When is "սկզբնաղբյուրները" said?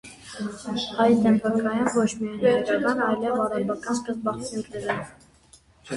4.01-5.01